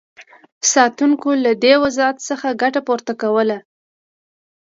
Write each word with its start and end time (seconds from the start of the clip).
ساتونکو 0.73 1.29
له 1.43 1.51
دې 1.63 1.73
وضعیت 1.83 2.17
څخه 2.29 2.47
ګټه 2.61 2.79
پورته 2.87 3.13
کوله. 3.21 3.57